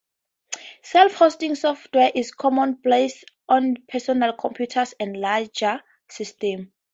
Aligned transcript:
Self-hosting 0.81 1.53
software 1.53 2.11
is 2.15 2.31
commonplace 2.33 3.23
on 3.47 3.77
personal 3.87 4.33
computers 4.33 4.95
and 4.99 5.15
larger 5.15 5.79
systems. 6.09 6.69